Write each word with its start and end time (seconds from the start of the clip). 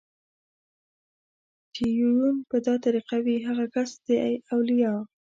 چې 1.75 1.83
يې 1.89 1.95
يون 1.99 2.35
په 2.49 2.57
دا 2.65 2.75
طريق 2.85 3.09
وي 3.25 3.37
هغه 3.47 3.65
کس 3.75 3.91
دئ 4.07 4.31
اوليا 4.53 4.93